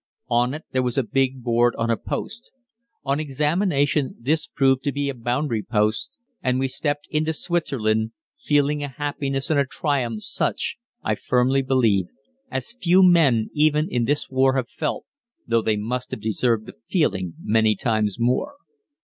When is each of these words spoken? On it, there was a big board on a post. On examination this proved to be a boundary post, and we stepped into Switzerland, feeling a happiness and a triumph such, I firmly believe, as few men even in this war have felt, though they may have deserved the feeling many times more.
On 0.29 0.55
it, 0.55 0.63
there 0.71 0.81
was 0.81 0.97
a 0.97 1.03
big 1.03 1.43
board 1.43 1.75
on 1.75 1.91
a 1.91 1.95
post. 1.95 2.49
On 3.05 3.19
examination 3.19 4.15
this 4.19 4.47
proved 4.47 4.83
to 4.85 4.91
be 4.91 5.09
a 5.09 5.13
boundary 5.13 5.61
post, 5.61 6.09
and 6.41 6.57
we 6.57 6.67
stepped 6.69 7.05
into 7.11 7.33
Switzerland, 7.33 8.13
feeling 8.43 8.81
a 8.81 8.87
happiness 8.87 9.51
and 9.51 9.59
a 9.59 9.63
triumph 9.63 10.23
such, 10.23 10.77
I 11.03 11.13
firmly 11.13 11.61
believe, 11.61 12.07
as 12.49 12.73
few 12.73 13.03
men 13.03 13.51
even 13.53 13.87
in 13.87 14.05
this 14.05 14.27
war 14.27 14.55
have 14.55 14.69
felt, 14.71 15.05
though 15.45 15.61
they 15.61 15.77
may 15.77 15.99
have 16.09 16.19
deserved 16.19 16.65
the 16.65 16.73
feeling 16.87 17.35
many 17.37 17.75
times 17.75 18.17
more. 18.19 18.55